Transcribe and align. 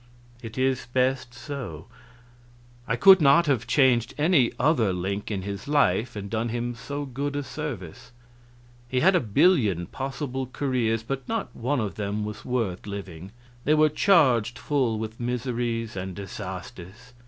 "It 0.41 0.57
is 0.57 0.87
best 0.91 1.31
so. 1.31 1.85
I 2.87 2.95
could 2.95 3.21
not 3.21 3.45
have 3.45 3.67
changed 3.67 4.15
any 4.17 4.51
other 4.59 4.91
link 4.93 5.29
in 5.29 5.43
his 5.43 5.67
life 5.67 6.15
and 6.15 6.27
done 6.27 6.49
him 6.49 6.73
so 6.73 7.05
good 7.05 7.35
a 7.35 7.43
service. 7.43 8.11
He 8.89 9.01
had 9.01 9.15
a 9.15 9.19
billion 9.19 9.85
possible 9.85 10.47
careers, 10.47 11.03
but 11.03 11.29
not 11.29 11.55
one 11.55 11.79
of 11.79 11.97
them 11.97 12.25
was 12.25 12.43
worth 12.43 12.87
living; 12.87 13.31
they 13.63 13.75
were 13.75 13.89
charged 13.89 14.57
full 14.57 14.97
with 14.97 15.19
miseries 15.19 15.95
and 15.95 16.15
disasters. 16.15 17.13